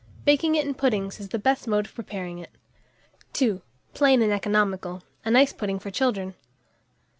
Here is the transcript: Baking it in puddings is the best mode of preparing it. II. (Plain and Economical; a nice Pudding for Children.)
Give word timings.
Baking 0.25 0.55
it 0.55 0.65
in 0.65 0.73
puddings 0.73 1.19
is 1.19 1.29
the 1.29 1.37
best 1.37 1.67
mode 1.67 1.85
of 1.85 1.93
preparing 1.93 2.39
it. 2.39 2.49
II. 3.39 3.61
(Plain 3.93 4.23
and 4.23 4.33
Economical; 4.33 5.03
a 5.23 5.29
nice 5.29 5.53
Pudding 5.53 5.77
for 5.77 5.91
Children.) 5.91 6.33